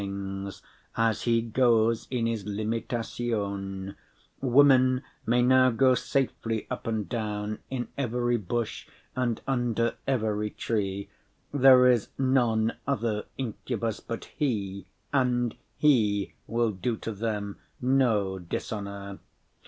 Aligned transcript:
* 0.01 0.01
*begging 0.01 0.45
district 0.45 1.59
Women 4.41 5.03
may 5.27 5.41
now 5.43 5.69
go 5.69 5.93
safely 5.93 6.67
up 6.71 6.87
and 6.87 7.07
down, 7.07 7.59
In 7.69 7.87
every 7.99 8.37
bush, 8.37 8.87
and 9.15 9.39
under 9.47 9.93
every 10.07 10.49
tree; 10.49 11.07
There 11.53 11.85
is 11.85 12.09
none 12.17 12.77
other 12.87 13.25
incubus 13.37 13.99
<5> 13.99 14.07
but 14.07 14.25
he; 14.25 14.87
And 15.13 15.55
he 15.77 16.33
will 16.47 16.71
do 16.71 16.97
to 16.97 17.11
them 17.11 17.59
no 17.79 18.39
dishonour. 18.39 19.19